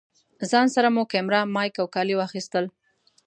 [0.51, 2.65] ځان سره مو کېمره، مايک او کالي واخيستل.